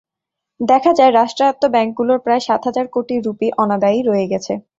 দেখা 0.59 0.91
যায়, 0.93 1.11
রাষ্ট্রায়ত্ত 1.11 1.63
ব্যাংকগুলোর 1.73 2.19
প্রায় 2.25 2.41
সাত 2.47 2.61
হাজার 2.67 2.85
কোটি 2.93 3.15
রুপি 3.19 3.47
অনাদায়ি 3.57 3.99
রয়ে 4.03 4.29
গেছে। 4.31 4.53